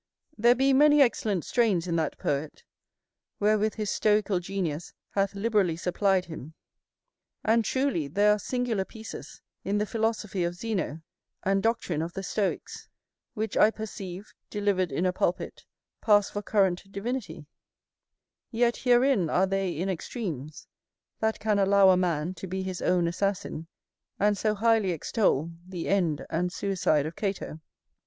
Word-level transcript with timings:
There 0.35 0.55
be 0.55 0.73
many 0.73 0.99
excellent 0.99 1.45
strains 1.45 1.85
in 1.85 1.95
that 1.97 2.17
poet, 2.17 2.63
wherewith 3.39 3.75
his 3.75 3.91
stoical 3.91 4.39
genius 4.39 4.95
hath 5.11 5.35
liberally 5.35 5.77
supplied 5.77 6.25
him: 6.25 6.55
and 7.45 7.63
truly 7.63 8.07
there 8.07 8.31
are 8.31 8.39
singular 8.39 8.83
pieces 8.83 9.43
in 9.63 9.77
the 9.77 9.85
philosophy 9.85 10.43
of 10.43 10.55
Zeno, 10.55 11.01
and 11.43 11.61
doctrine 11.61 12.01
of 12.01 12.13
the 12.13 12.23
stoics, 12.23 12.89
which 13.35 13.55
I 13.55 13.69
perceive, 13.69 14.33
delivered 14.49 14.91
in 14.91 15.05
a 15.05 15.13
pulpit, 15.13 15.65
pass 16.01 16.31
for 16.31 16.41
current 16.41 16.91
divinity: 16.91 17.45
yet 18.49 18.77
herein 18.77 19.29
are 19.29 19.45
they 19.45 19.69
in 19.69 19.87
extremes, 19.87 20.65
that 21.19 21.39
can 21.39 21.59
allow 21.59 21.89
a 21.91 21.95
man 21.95 22.33
to 22.41 22.47
be 22.47 22.63
his 22.63 22.81
own 22.81 23.07
assassin, 23.07 23.67
and 24.19 24.35
so 24.35 24.55
highly 24.55 24.93
extol 24.93 25.51
the 25.67 25.87
end 25.89 26.25
and 26.31 26.51
suicide 26.51 27.05
of 27.05 27.15
Cato. 27.15 27.59